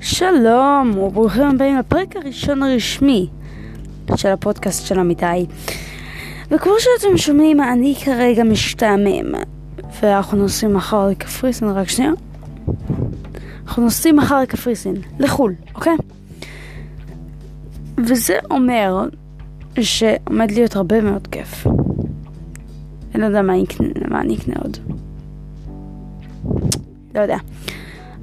שלום 0.00 0.98
וברוכים 0.98 1.42
הבאים 1.42 1.78
לפרק 1.78 2.16
הראשון 2.16 2.62
הרשמי 2.62 3.28
של 4.16 4.28
הפודקאסט 4.28 4.86
של 4.86 4.98
אמיתי. 4.98 5.46
וכמו 6.50 6.72
שאתם 6.78 7.16
שומעים, 7.16 7.60
אני 7.60 7.94
כרגע 8.04 8.44
משתעמם, 8.44 9.34
ואנחנו 10.02 10.38
נוסעים 10.38 10.74
מחר 10.74 11.08
לקפריסין, 11.08 11.68
רק 11.68 11.88
שנייה. 11.88 12.12
אנחנו 13.66 13.82
נוסעים 13.82 14.16
מחר 14.16 14.40
לקפריסין, 14.40 14.94
לחו"ל, 15.18 15.54
אוקיי? 15.74 15.96
וזה 18.06 18.38
אומר 18.50 19.08
שעומד 19.80 20.50
להיות 20.50 20.76
הרבה 20.76 21.00
מאוד 21.00 21.26
כיף. 21.26 21.66
אני 23.14 23.20
לא 23.22 23.26
יודע 23.26 23.42
מה 23.42 23.52
אני 23.52 23.64
אקנה, 23.64 23.88
מה 24.08 24.20
אני 24.20 24.36
אקנה 24.36 24.54
עוד. 24.62 24.78
לא 27.14 27.20
יודע. 27.20 27.36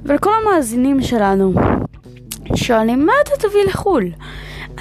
ולכל 0.04 0.30
המאזינים 0.42 1.02
שלנו 1.02 1.52
שואלים 2.54 3.06
מה 3.06 3.12
אתה 3.22 3.48
תביא 3.48 3.64
לחו"ל? 3.68 4.04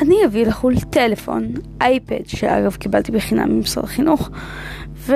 אני 0.02 0.26
אביא 0.26 0.46
לחו"ל 0.46 0.80
טלפון, 0.80 1.54
אייפד, 1.82 2.26
שאגב 2.28 2.76
קיבלתי 2.76 3.12
בחינם 3.12 3.58
ממשרד 3.58 3.84
החינוך, 3.84 4.30
ו... 4.96 5.14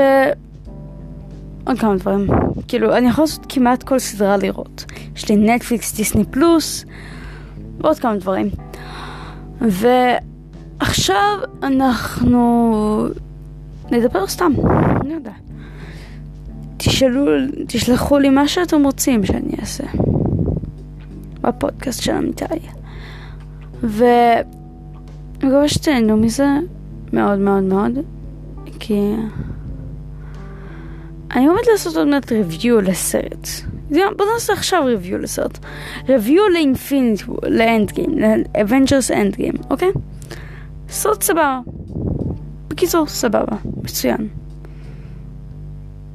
עוד 1.66 1.80
כמה 1.80 1.96
דברים. 1.96 2.28
כאילו, 2.68 2.98
אני 2.98 3.08
יכולה 3.08 3.24
לעשות 3.26 3.46
כמעט 3.50 3.84
כל 3.84 4.00
סדרה 4.00 4.38
לראות. 4.38 4.86
יש 5.16 5.30
לי 5.30 5.36
נטפליקס, 5.36 5.96
דיסני 5.96 6.26
פלוס, 6.26 6.86
ועוד 7.78 8.00
כמה 8.00 8.16
דברים. 8.16 8.50
ועכשיו 9.62 11.38
אנחנו 11.64 13.08
נדבר 13.92 14.28
סתם, 14.28 14.52
אני 15.02 15.14
יודע. 15.14 15.32
תשאלו, 16.86 17.26
תשלחו 17.68 18.20
לי 18.20 18.30
מה 18.30 18.48
שאתם 18.48 18.84
רוצים 18.84 19.26
שאני 19.26 19.56
אעשה. 19.62 19.84
בפודקאסט 21.42 22.04
של 22.04 22.12
אמיתי. 22.12 22.46
ואני 23.84 24.44
מקווה 25.38 25.68
שתהנו 25.68 26.18
מזה 26.18 26.48
מאוד 27.14 27.40
מאוד 27.40 27.64
מאוד, 27.64 27.92
כי 28.80 29.14
אני 31.36 31.48
עומדת 31.48 31.68
לעשות 31.72 31.96
עוד 31.96 32.08
מעט 32.08 32.32
review 32.32 32.82
לסרט. 32.82 33.48
בוא 33.90 34.26
נעשה 34.34 34.54
עכשיו 34.54 34.84
review 34.86 35.18
לסרט. 35.18 35.60
review 36.10 36.50
ל 36.50 36.57
Infinite, 36.57 37.22
ל 37.44 37.92
Endgame, 37.92 38.18
ל 38.18 39.12
Avengers 39.12 39.36
Endgame, 39.36 39.54
אוקיי? 39.70 39.92
סרט 40.90 41.24
סבבה. 41.24 41.60
בקיצור, 42.68 43.08
סבבה, 43.08 43.58
מצוין. 43.84 44.43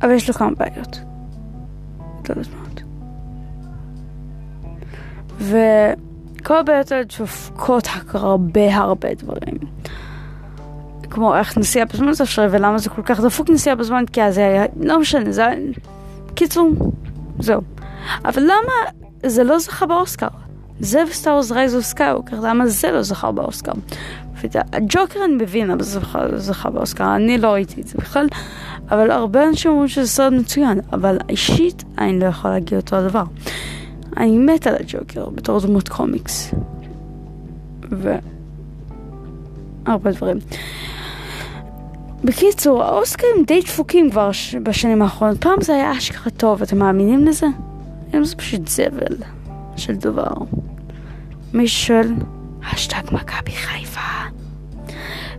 אבל 0.03 0.11
יש 0.11 0.29
לו 0.29 0.35
כמה 0.35 0.51
בעיות. 0.51 1.01
לא 2.29 2.35
יודעת. 2.35 2.83
וכל 6.41 6.59
הבעיות 6.59 6.93
האלה 6.93 7.05
דופקות 7.19 7.89
הרבה 8.13 8.77
הרבה 8.77 9.15
דברים. 9.15 9.59
כמו 11.11 11.37
איך 11.37 11.59
נסיעה 11.59 11.87
בזמן 11.87 12.13
זה 12.13 12.25
אפשרי 12.25 12.47
ולמה 12.51 12.79
זה 12.79 12.91
כל 12.91 13.03
כך 13.03 13.21
דפוק 13.21 13.51
נסיעה 13.51 13.77
בזמן 13.77 14.05
כי 14.13 14.23
אז 14.23 14.35
זה 14.35 14.47
היה, 14.47 14.65
לא 14.81 15.01
משנה, 15.01 15.33
זה 15.33 15.47
היה... 15.47 15.57
קיצור, 16.35 16.71
זהו. 17.39 17.61
אבל 18.25 18.43
למה 18.43 18.91
זה 19.27 19.45
לא 19.45 19.59
זכה 19.59 19.87
באוסקר? 19.87 20.29
זה 20.81 21.03
ו 21.11 21.15
Star 21.15 21.33
Wars 21.33 21.53
Rise 21.53 21.75
of 21.75 21.85
Skywalker, 21.85 22.41
למה 22.41 22.67
זה 22.67 22.91
לא 22.91 23.03
זכה 23.03 23.33
באוסקר? 23.33 23.73
הג'וקר 24.73 25.21
אני 25.25 25.35
מבין 25.35 25.69
למה 25.69 25.83
זכה 26.37 26.71
באוסקר, 26.71 27.17
אני 27.17 27.39
לא 27.39 27.49
ראיתי 27.49 27.81
את 27.81 27.87
זה 27.87 27.95
בכלל, 27.99 28.27
אבל 28.91 29.11
הרבה 29.11 29.49
אנשים 29.49 29.71
אומרים 29.71 29.89
שזה 29.89 30.09
סרט 30.09 30.33
מצוין, 30.33 30.81
אבל 30.93 31.19
אישית 31.29 31.85
אני 31.99 32.21
לא 32.21 32.27
יכולה 32.27 32.55
להגיד 32.55 32.79
אותו 32.79 32.97
הדבר. 32.97 33.25
אני 34.17 34.39
מת 34.39 34.67
על 34.67 34.75
הג'וקר 34.75 35.29
בתור 35.29 35.61
דמות 35.61 35.89
קומיקס. 35.89 36.55
ו... 37.91 38.15
הרבה 39.87 40.13
דברים. 40.13 40.37
בקיצור, 42.25 42.83
האוסקרים 42.83 43.45
די 43.47 43.61
דפוקים 43.61 44.11
כבר 44.11 44.31
בשנים 44.63 45.03
האחרונות. 45.03 45.41
פעם 45.41 45.61
זה 45.61 45.75
היה 45.75 45.93
אשכרה 45.93 46.31
טוב, 46.31 46.63
אתם 46.63 46.79
מאמינים 46.79 47.25
לזה? 47.25 47.47
היום 48.13 48.25
זה 48.25 48.37
פשוט 48.37 48.69
זבל 48.69 49.17
של 49.77 49.95
דבר. 49.95 50.33
מי 51.55 51.69
ששואל, 51.69 52.13
השטג 52.63 53.03
מכבי 53.13 53.51
חיפה. 53.51 54.01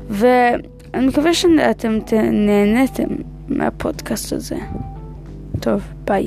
ואני 0.10 1.08
מקווה 1.08 1.34
שאתם 1.34 1.98
נהניתם 2.32 3.16
מהפודקאסט 3.48 4.34
הזה. 4.34 4.58
טוב, 5.60 5.82
ביי. 6.06 6.26